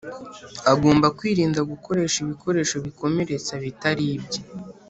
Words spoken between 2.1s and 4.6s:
ibikoresho bikomeretsa bitari ibye